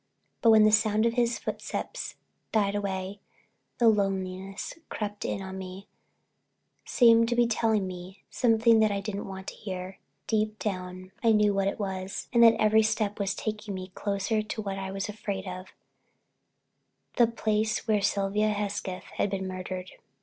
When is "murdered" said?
19.47-19.91